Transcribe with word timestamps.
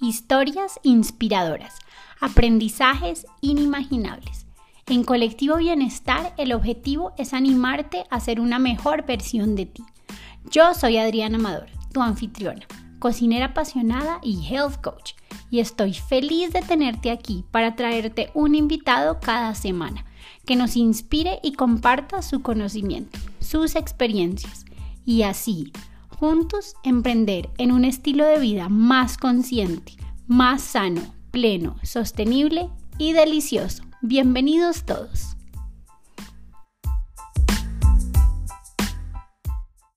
historias 0.00 0.80
inspiradoras, 0.82 1.78
aprendizajes 2.20 3.26
inimaginables. 3.40 4.46
En 4.86 5.04
Colectivo 5.04 5.56
Bienestar 5.56 6.34
el 6.36 6.52
objetivo 6.52 7.12
es 7.18 7.34
animarte 7.34 8.04
a 8.10 8.18
ser 8.18 8.40
una 8.40 8.58
mejor 8.58 9.06
versión 9.06 9.54
de 9.54 9.66
ti. 9.66 9.84
Yo 10.50 10.74
soy 10.74 10.96
Adriana 10.96 11.36
Amador, 11.36 11.68
tu 11.92 12.02
anfitriona, 12.02 12.66
cocinera 12.98 13.46
apasionada 13.46 14.20
y 14.22 14.46
health 14.46 14.80
coach, 14.80 15.12
y 15.50 15.60
estoy 15.60 15.94
feliz 15.94 16.52
de 16.52 16.62
tenerte 16.62 17.10
aquí 17.10 17.44
para 17.50 17.76
traerte 17.76 18.30
un 18.34 18.54
invitado 18.54 19.20
cada 19.20 19.54
semana 19.54 20.04
que 20.46 20.56
nos 20.56 20.76
inspire 20.76 21.40
y 21.42 21.52
comparta 21.52 22.22
su 22.22 22.42
conocimiento, 22.42 23.18
sus 23.38 23.76
experiencias, 23.76 24.64
y 25.04 25.22
así 25.22 25.72
juntos 26.20 26.74
emprender 26.82 27.48
en 27.56 27.72
un 27.72 27.86
estilo 27.86 28.26
de 28.26 28.38
vida 28.38 28.68
más 28.68 29.16
consciente, 29.16 29.94
más 30.26 30.60
sano, 30.60 31.00
pleno, 31.30 31.76
sostenible 31.82 32.68
y 32.98 33.14
delicioso. 33.14 33.84
Bienvenidos 34.02 34.84
todos. 34.84 35.29